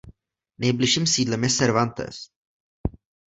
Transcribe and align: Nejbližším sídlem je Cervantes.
Nejbližším 0.57 1.07
sídlem 1.07 1.43
je 1.43 1.49
Cervantes. 1.49 2.15